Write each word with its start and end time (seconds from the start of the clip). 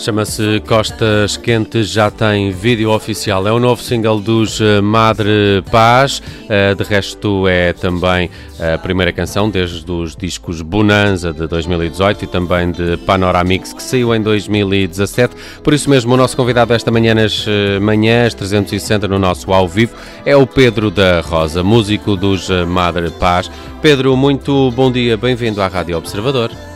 Chama-se 0.00 0.62
Costas 0.66 1.36
Quentes, 1.36 1.90
já 1.90 2.10
tem 2.10 2.50
vídeo 2.50 2.90
oficial. 2.90 3.46
É 3.46 3.52
o 3.52 3.58
novo 3.58 3.82
single 3.82 4.18
dos 4.18 4.58
eh, 4.58 4.80
Madre 4.80 5.62
Paz. 5.70 6.22
Eh, 6.48 6.74
de 6.74 6.82
resto, 6.84 7.46
é 7.46 7.74
também 7.74 8.30
a 8.58 8.78
primeira 8.78 9.12
canção 9.12 9.50
desde 9.50 9.92
os 9.92 10.16
discos 10.16 10.62
Bonanza 10.62 11.34
de 11.34 11.46
2018 11.46 12.24
e 12.24 12.26
também 12.26 12.72
de 12.72 12.96
Panoramix, 12.96 13.74
que 13.74 13.82
saiu 13.82 14.14
em 14.14 14.22
2017. 14.22 15.36
Por 15.62 15.74
isso 15.74 15.90
mesmo, 15.90 16.14
o 16.14 16.16
nosso 16.16 16.34
convidado 16.34 16.72
esta 16.72 16.90
manhã 16.90 17.14
nas 17.14 17.44
eh, 17.46 17.78
manhãs 17.78 18.32
360 18.32 19.06
no 19.06 19.18
nosso 19.18 19.52
ao 19.52 19.68
vivo 19.68 19.94
é 20.24 20.34
o 20.34 20.46
Pedro 20.46 20.90
da 20.90 21.20
Rosa, 21.20 21.62
músico 21.62 22.16
dos 22.16 22.48
Madre 22.66 23.10
Paz. 23.10 23.50
Pedro, 23.82 24.16
muito 24.16 24.70
bom 24.70 24.90
dia, 24.90 25.18
bem-vindo 25.18 25.60
à 25.60 25.68
Rádio 25.68 25.98
Observador. 25.98 26.69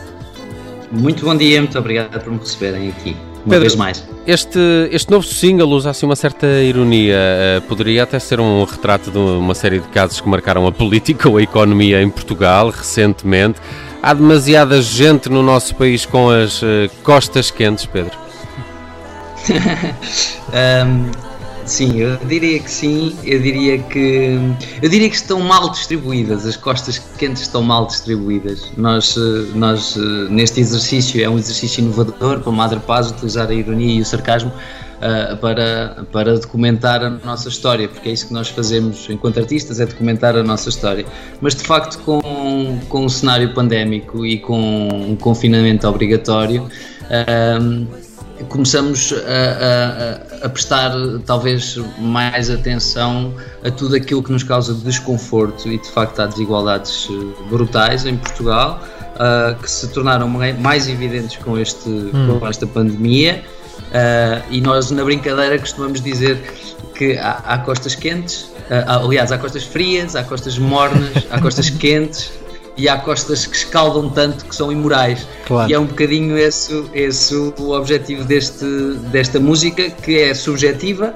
Muito 0.91 1.25
bom 1.25 1.35
dia, 1.35 1.61
muito 1.61 1.77
obrigado 1.77 2.21
por 2.23 2.31
me 2.31 2.39
receberem 2.39 2.89
aqui. 2.89 3.15
Uma 3.45 3.51
Pedro, 3.51 3.59
vez 3.61 3.75
mais. 3.75 4.03
Este, 4.25 4.59
este 4.91 5.11
novo 5.11 5.25
single 5.25 5.69
usa 5.69 5.91
assim 5.91 6.05
uma 6.05 6.15
certa 6.15 6.47
ironia. 6.47 7.15
Uh, 7.15 7.61
poderia 7.61 8.03
até 8.03 8.17
ser 8.17 8.39
um 8.39 8.63
retrato 8.63 9.11
de 9.11 9.17
uma 9.17 9.53
série 9.53 9.79
de 9.79 9.87
casos 9.89 10.19
que 10.19 10.27
marcaram 10.27 10.65
a 10.65 10.71
política 10.71 11.29
ou 11.29 11.37
a 11.37 11.43
economia 11.43 12.01
em 12.01 12.09
Portugal 12.09 12.69
recentemente. 12.69 13.59
Há 14.01 14.13
demasiada 14.13 14.81
gente 14.81 15.29
no 15.29 15.43
nosso 15.43 15.75
país 15.75 16.05
com 16.05 16.29
as 16.29 16.61
uh, 16.61 16.89
costas 17.03 17.51
quentes, 17.51 17.85
Pedro. 17.85 18.17
um, 20.49 21.34
Sim, 21.65 21.97
eu 21.97 22.15
diria 22.17 22.59
que 22.59 22.69
sim. 22.69 23.15
Eu 23.23 23.41
diria 23.41 23.79
que 23.79 24.39
eu 24.81 24.89
diria 24.89 25.09
que 25.09 25.15
estão 25.15 25.39
mal 25.39 25.69
distribuídas. 25.71 26.45
As 26.45 26.55
costas 26.55 26.99
quentes 27.17 27.41
estão 27.41 27.63
mal 27.63 27.87
distribuídas. 27.87 28.71
Nós, 28.77 29.17
eh, 29.17 29.51
nós 29.55 29.97
eh, 29.97 29.99
neste 30.29 30.59
exercício 30.59 31.23
é 31.23 31.27
um 31.27 31.37
exercício 31.37 31.81
inovador 31.81 32.41
para 32.41 32.51
Madre 32.51 32.79
Paz 32.79 33.09
utilizar 33.09 33.49
a 33.49 33.53
ironia 33.53 33.95
e 33.95 34.01
o 34.01 34.05
sarcasmo 34.05 34.51
uh, 34.51 35.37
para 35.37 36.05
para 36.11 36.39
documentar 36.39 37.03
a 37.03 37.09
nossa 37.09 37.49
história, 37.49 37.87
porque 37.89 38.09
é 38.09 38.11
isso 38.11 38.27
que 38.27 38.33
nós 38.33 38.49
fazemos 38.49 39.07
enquanto 39.09 39.39
artistas 39.39 39.79
é 39.79 39.85
documentar 39.87 40.37
a 40.37 40.43
nossa 40.43 40.69
história. 40.69 41.05
Mas 41.41 41.55
de 41.55 41.63
facto 41.63 41.97
com 42.03 42.79
com 42.87 43.05
o 43.05 43.09
cenário 43.09 43.53
pandémico 43.55 44.23
e 44.25 44.37
com 44.37 44.87
um 44.87 45.15
confinamento 45.15 45.87
obrigatório 45.87 46.63
uh, 46.63 48.05
começamos 48.49 49.13
a, 49.13 50.33
a, 50.33 50.34
a, 50.45 50.49
prestar 50.49 50.91
talvez 51.25 51.77
mais 51.99 52.49
atenção 52.49 53.33
a 53.63 53.71
tudo 53.71 53.95
aquilo 53.95 54.21
que 54.21 54.31
nos 54.31 54.43
causa 54.43 54.73
desconforto 54.73 55.67
e 55.67 55.77
de 55.77 55.89
facto 55.89 56.19
há 56.21 56.27
desigualdades 56.27 57.07
eh, 57.09 57.49
brutais 57.49 58.05
em 58.05 58.15
Portugal 58.17 58.81
uh, 59.15 59.55
que 59.61 59.69
se 59.69 59.87
tornaram 59.89 60.29
mais 60.29 60.87
evidentes 60.87 61.37
com, 61.37 61.57
este, 61.57 61.89
hum. 61.89 62.37
com 62.39 62.47
esta 62.47 62.67
pandemia 62.67 63.43
uh, 63.79 64.43
e 64.49 64.61
nós 64.61 64.91
na 64.91 65.03
brincadeira 65.03 65.57
costumamos 65.57 66.01
dizer 66.01 66.37
que 66.93 67.17
há, 67.17 67.41
há 67.45 67.57
costas 67.57 67.95
quentes, 67.95 68.43
uh, 68.69 69.05
aliás 69.05 69.31
há 69.31 69.37
costas 69.37 69.63
frias, 69.63 70.15
há 70.15 70.23
costas 70.23 70.57
mornas, 70.57 71.11
há 71.29 71.41
costas 71.41 71.69
quentes 71.71 72.31
e 72.77 72.89
há 72.89 72.97
costas 72.97 73.45
que 73.45 73.55
escaldam 73.55 74.09
tanto 74.09 74.45
que 74.45 74.55
são 74.55 74.71
imorais. 74.71 75.27
Claro. 75.45 75.69
E 75.69 75.73
é 75.73 75.79
um 75.79 75.85
bocadinho 75.85 76.37
esse, 76.37 76.85
esse 76.93 77.35
o 77.35 77.71
objetivo 77.71 78.23
deste, 78.23 78.65
desta 79.11 79.39
música, 79.39 79.89
que 79.89 80.19
é 80.19 80.33
subjetiva, 80.33 81.13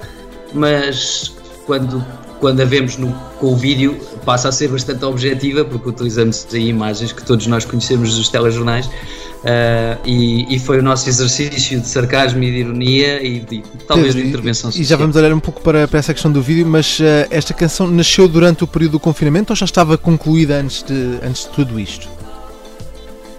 mas 0.53 1.33
quando, 1.65 2.05
quando 2.39 2.61
a 2.61 2.65
vemos 2.65 2.97
no, 2.97 3.11
com 3.39 3.53
o 3.53 3.55
vídeo 3.55 3.99
passa 4.25 4.49
a 4.49 4.51
ser 4.51 4.69
bastante 4.69 5.03
objetiva, 5.05 5.65
porque 5.65 5.89
utilizamos 5.89 6.47
aí 6.53 6.69
imagens 6.69 7.11
que 7.11 7.23
todos 7.23 7.45
nós 7.47 7.65
conhecemos 7.65 8.15
dos 8.15 8.29
telejornais 8.29 8.89
Uh, 9.39 9.97
e, 10.05 10.53
e, 10.53 10.59
foi 10.59 10.79
o 10.79 10.83
nosso 10.83 11.07
exercício 11.07 11.79
de 11.79 11.87
sarcasmo 11.87 12.43
e 12.43 12.51
de 12.51 12.57
ironia 12.57 13.23
e 13.23 13.39
de, 13.39 13.63
talvez 13.87 14.13
de 14.13 14.27
intervenção 14.27 14.69
social. 14.69 14.83
E 14.83 14.85
já 14.85 14.97
vamos 14.97 15.15
olhar 15.15 15.31
um 15.31 15.39
pouco 15.39 15.61
para, 15.61 15.87
para 15.87 15.99
essa 15.99 16.13
questão 16.13 16.29
do 16.29 16.41
vídeo, 16.41 16.65
mas 16.65 16.99
uh, 16.99 17.03
esta 17.29 17.53
canção 17.53 17.87
nasceu 17.87 18.27
durante 18.27 18.65
o 18.65 18.67
período 18.67 18.93
do 18.93 18.99
confinamento 18.99 19.53
ou 19.53 19.55
já 19.55 19.63
estava 19.63 19.97
concluída 19.97 20.57
antes 20.57 20.83
de, 20.83 21.19
antes 21.25 21.43
de 21.43 21.49
tudo 21.51 21.79
isto? 21.79 22.09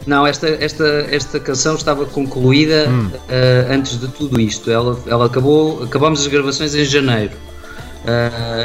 Não, 0.07 0.27
esta, 0.27 0.49
esta, 0.49 1.07
esta 1.11 1.39
canção 1.39 1.75
estava 1.75 2.07
concluída 2.07 2.89
hum. 2.89 3.09
uh, 3.09 3.73
antes 3.75 4.01
de 4.01 4.09
tudo 4.09 4.41
isto. 4.41 4.71
Ela, 4.71 4.99
ela 5.07 5.27
acabou, 5.27 5.83
acabamos 5.83 6.23
as 6.23 6.27
gravações 6.29 6.75
em 6.75 6.85
janeiro. 6.87 7.33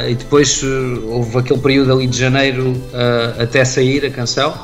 e 0.08 0.14
depois 0.14 0.62
houve 0.62 1.36
aquele 1.36 1.60
período 1.60 1.92
ali 1.92 2.06
de 2.06 2.18
janeiro 2.18 2.72
até 3.38 3.62
sair 3.62 4.06
a 4.06 4.10
canção 4.10 4.54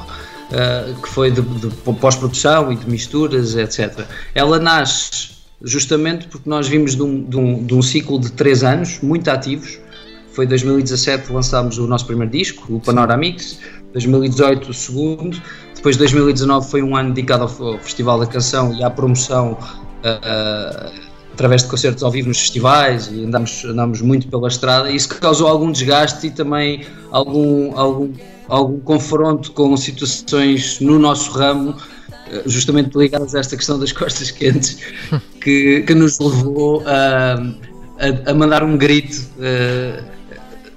uh, 0.52 1.00
que 1.00 1.08
foi 1.08 1.30
de, 1.30 1.40
de 1.40 1.68
pós-produção 2.00 2.72
e 2.72 2.76
de 2.76 2.88
misturas, 2.88 3.56
etc. 3.56 4.06
Ela 4.34 4.58
nasce 4.58 5.32
justamente 5.62 6.26
porque 6.28 6.48
nós 6.48 6.68
vimos 6.68 6.94
de 6.94 7.02
um, 7.02 7.22
de 7.24 7.36
um, 7.36 7.64
de 7.64 7.74
um 7.74 7.82
ciclo 7.82 8.18
de 8.20 8.32
três 8.32 8.62
anos 8.62 9.00
muito 9.02 9.28
ativos. 9.28 9.78
Foi 10.32 10.46
2017 10.46 11.32
lançámos 11.32 11.78
o 11.78 11.86
nosso 11.86 12.06
primeiro 12.06 12.32
disco, 12.32 12.74
o 12.74 12.80
Panoramix, 12.80 13.58
2018 13.92 14.70
o 14.70 14.74
segundo, 14.74 15.42
depois 15.74 15.96
2019 15.96 16.70
foi 16.70 16.82
um 16.82 16.96
ano 16.96 17.12
dedicado 17.12 17.42
ao, 17.44 17.78
Festival 17.78 18.18
da 18.18 18.26
Canção 18.26 18.72
e 18.72 18.82
à 18.82 18.88
promoção 18.88 19.52
uh, 19.52 21.12
através 21.32 21.62
de 21.62 21.68
concertos 21.68 22.02
ao 22.02 22.10
vivo 22.10 22.28
nos 22.28 22.38
festivais 22.38 23.10
e 23.12 23.24
andamos 23.24 24.00
muito 24.00 24.28
pela 24.28 24.48
estrada. 24.48 24.90
Isso 24.90 25.08
causou 25.08 25.48
algum 25.48 25.70
desgaste 25.70 26.26
e 26.26 26.30
também 26.30 26.84
algum, 27.10 27.76
algum 27.78 28.12
algum 28.52 28.78
confronto 28.80 29.50
com 29.52 29.74
situações 29.78 30.78
no 30.78 30.98
nosso 30.98 31.30
ramo, 31.30 31.74
eh, 32.30 32.42
justamente 32.44 32.96
ligadas 32.96 33.34
a 33.34 33.40
esta 33.40 33.56
questão 33.56 33.78
das 33.78 33.92
costas 33.92 34.30
quentes, 34.30 34.76
que, 35.40 35.82
que 35.86 35.94
nos 35.94 36.18
levou 36.18 36.82
a, 36.86 37.42
a, 37.98 38.30
a 38.30 38.34
mandar 38.34 38.62
um 38.62 38.76
grito 38.76 39.26
uh, 39.38 40.04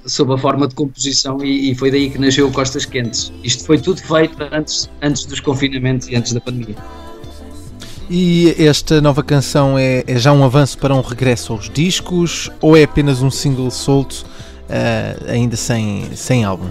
sob 0.06 0.34
a 0.34 0.38
forma 0.38 0.70
de 0.70 0.76
composição 0.76 1.44
e, 1.44 1.72
e, 1.72 1.76
foi 1.76 1.92
daí 1.92 2.10
que 2.10 2.18
nasceu 2.18 2.50
Costas 2.50 2.86
Quentes. 2.86 3.34
Isto 3.44 3.66
foi 3.66 3.78
tudo 3.78 4.02
feito 4.02 4.38
antes, 4.54 4.90
antes 5.02 5.26
dos 5.26 5.42
confinamentos 5.42 6.08
e 6.08 6.16
antes 6.16 6.32
da 6.32 6.40
pandemia. 6.40 6.78
E 8.10 8.56
esta 8.58 9.02
nova 9.02 9.22
canção 9.22 9.78
é, 9.78 10.04
é 10.08 10.18
já 10.18 10.32
um 10.32 10.46
avanço 10.46 10.78
para 10.78 10.96
um 10.96 11.02
regresso 11.02 11.52
aos 11.52 11.70
discos 11.70 12.50
ou 12.62 12.78
é 12.78 12.84
apenas 12.84 13.22
um 13.22 13.32
single 13.32 13.70
solto, 13.70 14.26
uh, 14.70 15.30
ainda 15.30 15.58
sem, 15.58 16.16
sem 16.16 16.46
álbum? 16.46 16.70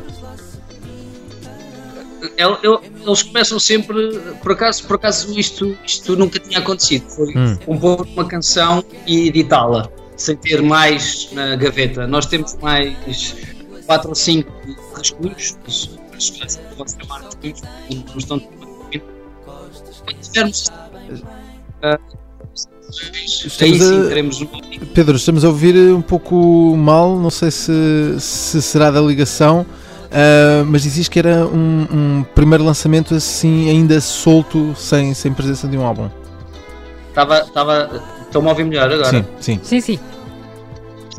Eles 2.36 3.22
começam 3.22 3.58
sempre, 3.58 4.18
por 4.42 4.52
acaso, 4.52 4.86
por 4.86 4.96
acaso 4.96 5.38
isto, 5.38 5.76
isto 5.84 6.16
nunca 6.16 6.38
tinha 6.38 6.58
acontecido. 6.58 7.08
Foi 7.08 7.36
hum. 7.36 7.56
compor 7.64 8.06
uma 8.14 8.24
canção 8.24 8.84
e 9.06 9.28
editá-la, 9.28 9.88
sem 10.16 10.36
ter 10.36 10.62
mais 10.62 11.28
na 11.32 11.56
gaveta. 11.56 12.06
Nós 12.06 12.26
temos 12.26 12.56
mais 12.56 13.36
quatro 13.86 14.08
ou 14.10 14.14
cinco 14.14 14.50
rascunhos, 14.96 15.56
pode 16.76 16.92
chamar 16.92 17.22
rascunhos, 17.22 17.62
não 17.90 18.18
estão 18.18 18.42
tivermos 20.22 20.70
Estamos 23.26 23.90
a... 24.42 24.86
Pedro, 24.94 25.16
estamos 25.16 25.44
a 25.44 25.48
ouvir 25.48 25.74
um 25.92 26.02
pouco 26.02 26.76
mal, 26.76 27.18
não 27.18 27.30
sei 27.30 27.50
se, 27.50 27.72
se 28.20 28.62
será 28.62 28.90
da 28.90 29.00
ligação. 29.00 29.66
Uh, 30.14 30.64
mas 30.66 30.84
dizias 30.84 31.08
que 31.08 31.18
era 31.18 31.44
um, 31.44 31.86
um, 31.90 32.26
primeiro 32.36 32.62
lançamento 32.62 33.16
assim, 33.16 33.68
ainda 33.68 34.00
solto, 34.00 34.72
sem, 34.76 35.12
sem 35.12 35.32
presença 35.32 35.66
de 35.66 35.76
um 35.76 35.84
álbum. 35.84 36.08
Estava. 37.08 37.40
estava 37.40 38.02
Estão-me 38.34 38.48
a 38.48 38.50
ouvir 38.50 38.64
melhor 38.64 38.90
agora? 38.90 39.10
Sim, 39.10 39.24
sim. 39.40 39.60
Sim, 39.62 39.80
sim. 39.80 40.00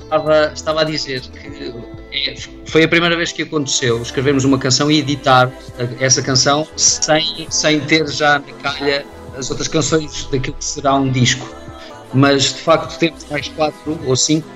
Estava, 0.02 0.52
estava 0.54 0.82
a 0.82 0.84
dizer 0.84 1.22
que 1.22 1.74
é, 2.12 2.36
foi 2.66 2.84
a 2.84 2.88
primeira 2.88 3.16
vez 3.16 3.32
que 3.32 3.44
aconteceu 3.44 4.02
escrevermos 4.02 4.44
uma 4.44 4.58
canção 4.58 4.92
e 4.92 5.00
editar 5.00 5.52
essa 6.00 6.22
canção 6.22 6.68
sem, 6.76 7.48
sem 7.50 7.80
ter 7.82 8.08
já 8.08 8.40
na 8.40 8.54
calha 8.62 9.06
as 9.38 9.50
outras 9.50 9.70
canções 9.70 10.26
daquilo 10.32 10.56
que 10.58 10.66
será 10.66 10.96
um 10.96 11.10
disco. 11.10 11.48
Mas 12.14 12.54
de 12.54 12.62
facto 12.62 12.98
temos 12.98 13.26
mais 13.30 13.48
quatro 13.50 14.00
ou 14.06 14.16
cinco, 14.16 14.48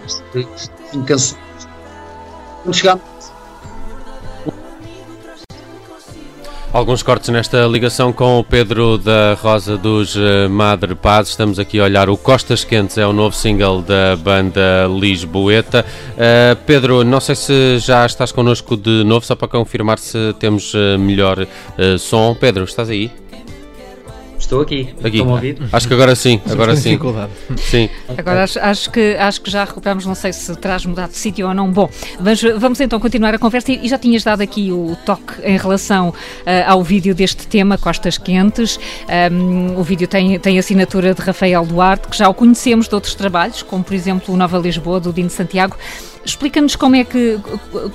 cinco 0.92 1.06
canções. 1.06 1.40
Quando 2.64 2.76
chegámos 2.76 3.04
Alguns 6.71 7.01
cortes 7.01 7.30
nesta 7.30 7.66
ligação 7.66 8.13
com 8.13 8.39
o 8.39 8.44
Pedro 8.44 8.95
da 9.00 9.33
Rosa 9.42 9.75
dos 9.75 10.16
eh, 10.16 10.48
Madre 10.48 10.94
Paz. 10.94 11.30
Estamos 11.30 11.57
aqui 11.57 11.80
a 11.80 11.83
olhar 11.83 12.12
o 12.12 12.16
Costas 12.16 12.63
Quentes, 12.63 12.95
é 13.00 13.07
o 13.07 13.12
novo 13.12 13.36
single 13.36 13.81
da 13.81 14.16
banda 14.16 14.88
Lisboeta. 14.88 15.83
Uh, 16.12 16.56
Pedro, 16.68 17.04
não 17.04 17.19
sei 17.19 17.33
se 17.33 17.80
já 17.80 18.06
estás 18.06 18.31
connosco 18.31 18.77
de 18.77 19.04
novo, 19.04 19.25
só 19.25 19.36
para 19.36 19.48
confirmar 19.48 19.98
se 19.98 20.36
temos 20.39 20.71
uh, 20.75 21.00
melhor 21.00 21.39
uh, 21.39 21.98
som. 21.98 22.36
Pedro, 22.36 22.66
estás 22.66 22.88
aí? 22.88 23.12
Estou 24.50 24.62
aqui. 24.62 24.90
aqui. 25.04 25.18
Estão 25.18 25.30
a 25.30 25.34
ouvir? 25.36 25.57
Acho 25.72 25.88
que 25.88 25.94
agora 25.94 26.16
sim, 26.16 26.42
agora 26.50 26.75
sim. 26.75 26.98
sim. 27.56 27.88
Agora 28.18 28.44
acho, 28.46 28.60
acho, 28.60 28.90
que, 28.90 29.16
acho 29.16 29.42
que 29.42 29.51
já 29.51 29.63
recuperamos, 29.63 30.07
não 30.07 30.16
sei 30.16 30.34
se 30.34 30.56
terás 30.56 30.84
mudado 30.88 31.12
de 31.12 31.18
sítio 31.18 31.48
ou 31.48 31.54
não. 31.54 31.72
Bom, 31.72 31.88
mas 32.19 32.42
vamos 32.57 32.81
então 32.81 33.00
continuar 33.00 33.36
a 33.36 33.38
conversa 33.38 33.72
e 33.72 33.88
já 33.88 34.00
tinhas 34.00 34.24
dado 34.24 34.42
aqui 34.42 34.72
o 34.72 34.98
toque 35.06 35.34
em 35.44 35.56
relação 35.56 36.10
uh, 36.10 36.13
ao 36.66 36.84
vídeo 36.84 37.13
deste 37.13 37.46
tema, 37.46 37.78
Costas 37.78 38.18
Quentes. 38.18 38.80
Um, 39.31 39.80
o 39.80 39.84
vídeo 39.84 40.07
tem, 40.07 40.40
tem 40.40 40.57
assinatura 40.57 41.13
de 41.13 41.22
Rafael 41.22 41.63
Duarte, 41.63 42.07
que 42.07 42.18
já 42.18 42.28
o 42.28 42.34
conhecemos 42.34 42.88
de 42.88 42.95
outros 42.95 43.13
trabalhos, 43.13 43.62
como 43.62 43.84
por 43.84 43.94
exemplo 43.94 44.34
o 44.34 44.38
Nova 44.38 44.57
Lisboa, 44.57 45.00
do 45.00 45.13
Dino 45.13 45.30
Santiago. 45.30 45.78
Explica-nos 46.24 46.75
como 46.75 46.95
é 46.95 47.04
que, 47.04 47.39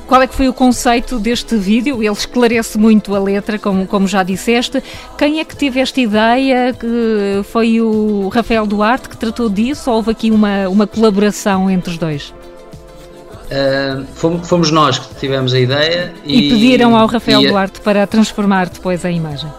qual 0.06 0.22
é 0.22 0.26
que 0.26 0.34
foi 0.34 0.48
o 0.48 0.52
conceito 0.52 1.18
deste 1.18 1.56
vídeo, 1.56 2.02
ele 2.02 2.12
esclarece 2.12 2.78
muito 2.78 3.14
a 3.14 3.18
letra, 3.18 3.58
como, 3.58 3.86
como 3.86 4.08
já 4.08 4.22
disseste. 4.22 4.82
Quem 5.18 5.40
é 5.40 5.44
que 5.44 5.54
teve 5.54 5.78
esta 5.78 6.00
ideia? 6.00 6.72
Que 6.72 7.42
foi 7.44 7.80
o 7.80 8.28
Rafael 8.28 8.66
Duarte 8.66 9.08
que 9.08 9.16
tratou 9.16 9.48
disso 9.48 9.90
ou 9.90 9.96
houve 9.96 10.10
aqui 10.10 10.30
uma, 10.30 10.68
uma 10.68 10.86
colaboração 10.86 11.70
entre 11.70 11.90
os 11.90 11.98
dois? 11.98 12.34
Uh, 13.44 14.04
fomos, 14.14 14.48
fomos, 14.48 14.70
nós 14.70 14.98
que 14.98 15.14
tivemos 15.16 15.52
a 15.52 15.60
ideia 15.60 16.14
e, 16.24 16.46
e 16.46 16.50
pediram 16.50 16.96
ao 16.96 17.06
Rafael 17.06 17.40
a, 17.40 17.46
Duarte 17.46 17.80
para 17.82 18.06
transformar 18.06 18.70
depois 18.70 19.04
a 19.04 19.10
imagem. 19.10 19.52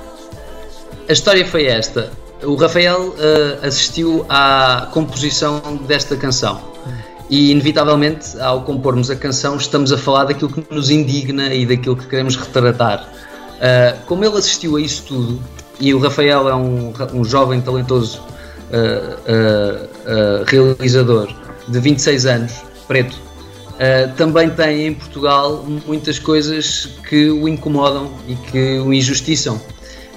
A 1.08 1.14
história 1.14 1.46
foi 1.46 1.68
esta. 1.68 2.12
O 2.44 2.56
Rafael 2.56 3.10
uh, 3.10 3.66
assistiu 3.66 4.26
à 4.28 4.90
composição 4.92 5.62
desta 5.88 6.18
canção 6.18 6.75
e 7.30 7.52
inevitavelmente 7.52 8.40
ao 8.40 8.62
compormos 8.62 9.10
a 9.10 9.16
canção 9.16 9.58
estamos 9.58 9.92
a 9.92 9.98
falar 9.98 10.26
daquilo 10.26 10.52
que 10.52 10.74
nos 10.74 10.90
indigna 10.90 11.54
e 11.54 11.66
daquilo 11.66 11.96
que 11.96 12.08
queremos 12.08 12.36
retratar. 12.36 13.10
Uh, 13.56 14.06
como 14.06 14.24
ele 14.24 14.38
assistiu 14.38 14.76
a 14.76 14.82
isso 14.82 15.04
tudo 15.08 15.42
e 15.80 15.94
o 15.94 16.00
Rafael 16.00 16.50
é 16.50 16.56
um, 16.56 16.94
um 17.14 17.24
jovem 17.24 17.62
talentoso 17.62 18.22
uh, 18.22 20.46
realizador 20.46 21.34
de 21.68 21.80
26 21.80 22.26
anos, 22.26 22.54
preto, 22.88 23.18
também 24.16 24.50
tem 24.50 24.88
em 24.88 24.94
Portugal 24.94 25.66
muitas 25.86 26.20
coisas 26.20 26.90
que 27.10 27.30
o 27.30 27.48
incomodam 27.48 28.12
e 28.28 28.36
que 28.36 28.80
o 28.80 28.94
injustiçam. 28.94 29.60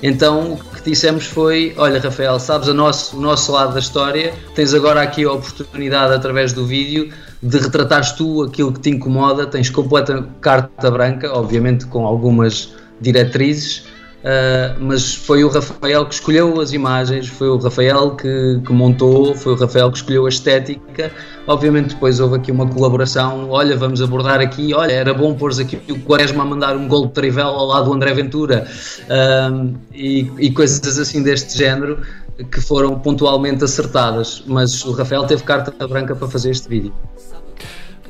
Então 0.02 0.52
o 0.52 0.76
que 0.76 0.90
dissemos 0.90 1.26
foi: 1.26 1.74
Olha, 1.76 2.00
Rafael, 2.00 2.38
sabes 2.38 2.68
nosso, 2.68 3.16
o 3.16 3.20
nosso 3.20 3.52
lado 3.52 3.74
da 3.74 3.80
história, 3.80 4.32
tens 4.54 4.72
agora 4.74 5.02
aqui 5.02 5.24
a 5.24 5.32
oportunidade, 5.32 6.14
através 6.14 6.52
do 6.52 6.64
vídeo, 6.64 7.12
de 7.42 7.58
retratares 7.58 8.12
tu 8.12 8.42
aquilo 8.42 8.72
que 8.72 8.80
te 8.80 8.90
incomoda, 8.90 9.46
tens 9.46 9.70
completa 9.70 10.26
carta 10.40 10.90
branca, 10.90 11.32
obviamente 11.32 11.86
com 11.86 12.06
algumas 12.06 12.74
diretrizes, 13.00 13.84
Uh, 14.18 14.74
mas 14.80 15.14
foi 15.14 15.44
o 15.44 15.48
Rafael 15.48 16.04
que 16.04 16.14
escolheu 16.14 16.60
as 16.60 16.72
imagens, 16.72 17.28
foi 17.28 17.48
o 17.48 17.56
Rafael 17.56 18.16
que, 18.16 18.60
que, 18.66 18.72
montou, 18.72 19.32
foi 19.34 19.52
o 19.52 19.56
Rafael 19.56 19.90
que 19.92 19.98
escolheu 19.98 20.26
a 20.26 20.28
estética. 20.28 21.12
Obviamente, 21.46 21.94
depois 21.94 22.18
houve 22.18 22.36
aqui 22.36 22.50
uma 22.50 22.66
colaboração. 22.66 23.48
Olha, 23.48 23.76
vamos 23.76 24.02
abordar 24.02 24.40
aqui. 24.40 24.74
Olha, 24.74 24.92
era 24.92 25.14
bom 25.14 25.34
pôr 25.34 25.52
aqui 25.60 25.80
o 25.88 26.00
Quaresma 26.00 26.42
a 26.42 26.46
mandar 26.46 26.76
um 26.76 26.88
gol 26.88 27.06
de 27.06 27.12
Trivela 27.12 27.56
ao 27.56 27.66
lado 27.66 27.86
do 27.86 27.94
André 27.94 28.12
Ventura 28.12 28.66
uh, 29.04 29.74
e, 29.94 30.30
e 30.38 30.50
coisas 30.50 30.98
assim 30.98 31.22
deste 31.22 31.56
género 31.56 32.02
que 32.50 32.60
foram 32.60 32.98
pontualmente 32.98 33.62
acertadas. 33.62 34.42
Mas 34.46 34.84
o 34.84 34.92
Rafael 34.92 35.24
teve 35.26 35.44
carta 35.44 35.86
branca 35.86 36.16
para 36.16 36.26
fazer 36.26 36.50
este 36.50 36.68
vídeo. 36.68 36.92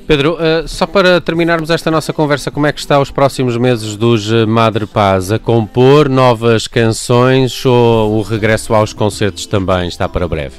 Pedro, 0.09 0.37
uh, 0.37 0.67
só 0.67 0.87
para 0.87 1.21
terminarmos 1.21 1.69
esta 1.69 1.91
nossa 1.91 2.15
conversa, 2.15 2.51
como 2.51 2.67
é 2.67 2.73
que 2.73 2.81
está 2.81 2.99
os 2.99 3.11
próximos 3.11 3.59
meses 3.59 3.95
dos 3.95 4.33
eh, 4.33 4.47
Madre 4.47 4.87
Paz? 4.87 5.31
A 5.31 5.39
compor 5.39 6.09
novas 6.09 6.67
canções 6.67 7.67
ou 7.67 8.19
o 8.19 8.23
regresso 8.23 8.73
aos 8.73 8.95
concertos 8.95 9.45
também 9.45 9.87
está 9.87 10.09
para 10.09 10.27
breve? 10.27 10.55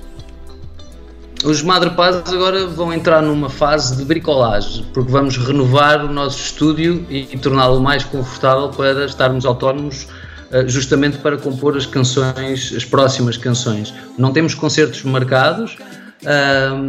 Os 1.43 1.63
Madre 1.63 1.89
Paz 1.89 2.31
agora 2.31 2.67
vão 2.67 2.93
entrar 2.93 3.23
numa 3.23 3.49
fase 3.49 3.97
de 3.97 4.05
bricolagem, 4.05 4.85
porque 4.93 5.11
vamos 5.11 5.35
renovar 5.35 6.05
o 6.05 6.13
nosso 6.13 6.37
estúdio 6.37 7.07
e, 7.09 7.29
e 7.31 7.37
torná-lo 7.39 7.81
mais 7.81 8.03
confortável 8.03 8.69
para 8.69 9.03
estarmos 9.05 9.47
autónomos 9.47 10.05
eh, 10.51 10.67
justamente 10.67 11.17
para 11.17 11.39
compor 11.39 11.75
as 11.75 11.87
canções, 11.87 12.71
as 12.77 12.85
próximas 12.85 13.35
canções. 13.35 13.95
Não 14.15 14.31
temos 14.31 14.53
concertos 14.53 15.01
marcados, 15.01 15.75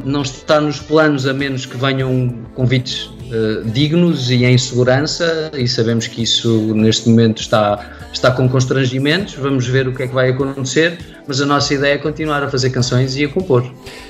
Não 0.05 0.23
está 0.23 0.61
nos 0.61 0.81
planos 0.81 1.27
a 1.27 1.33
menos 1.33 1.67
que 1.67 1.77
venham 1.77 2.47
convites 2.55 3.11
uh, 3.31 3.71
dignos 3.71 4.31
e 4.31 4.45
em 4.45 4.59
segurança 4.59 5.51
e 5.55 5.67
sabemos 5.67 6.07
que 6.07 6.23
isso 6.23 6.75
neste 6.75 7.09
momento 7.09 7.41
está, 7.41 7.97
está 8.13 8.31
com 8.31 8.49
constrangimentos, 8.49 9.35
vamos 9.35 9.67
ver 9.67 9.89
o 9.89 9.95
que 9.95 10.03
é 10.03 10.09
que 10.09 10.15
vai 10.15 10.31
acontecer, 10.31 10.99
mas 11.27 11.41
a 11.41 11.47
nossa 11.47 11.73
ideia 11.73 11.95
é 11.95 11.99
continuar 11.99 12.43
a 12.43 12.49
fazer 12.49 12.71
canções 12.71 13.17
e 13.17 13.25
a 13.25 13.29
compor. 13.29 13.65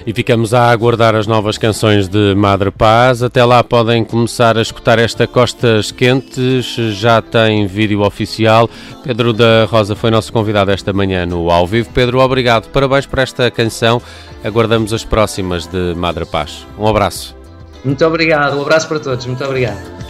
E 0.07 0.13
ficamos 0.13 0.55
a 0.55 0.71
aguardar 0.71 1.15
as 1.15 1.27
novas 1.27 1.59
canções 1.59 2.09
de 2.09 2.35
Madre 2.35 2.71
Paz, 2.71 3.23
até 3.23 3.45
lá 3.45 3.63
podem 3.63 4.05
começar 4.05 4.57
a 4.57 4.63
escutar 4.63 4.99
esta 4.99 5.27
Costas 5.27 5.91
Quentes, 5.93 6.75
já 6.95 7.21
tem 7.21 7.67
vídeo 7.67 8.01
oficial. 8.01 8.69
Pedro 9.05 9.33
da 9.33 9.67
Rosa 9.67 9.95
foi 9.95 10.11
nosso 10.11 10.33
convidado 10.33 10.71
esta 10.71 10.93
manhã 10.93 11.27
no 11.27 11.51
Ao 11.51 11.67
Vivo. 11.67 11.91
Pedro, 11.93 12.21
obrigado, 12.21 12.69
parabéns 12.71 13.07
por 13.07 13.19
esta 13.19 13.51
canção 13.51 14.01
aguardamos 14.45 14.93
as 14.93 15.05
próximas 15.05 15.67
de 15.67 15.95
Madre 15.95 16.25
Paz. 16.25 16.67
Um 16.79 16.87
abraço. 16.87 17.40
Muito 17.85 18.05
obrigado, 18.05 18.59
um 18.59 18.63
abraço 18.63 18.89
para 18.89 19.01
todos, 19.01 19.25
muito 19.27 19.45
obrigado. 19.45 20.10